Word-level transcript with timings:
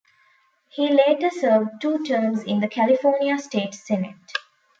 He 0.69 0.89
later 0.89 1.29
served 1.29 1.79
two 1.79 2.03
terms 2.03 2.41
in 2.41 2.59
the 2.59 2.67
California 2.67 3.37
State 3.37 3.75
Senate. 3.75 4.15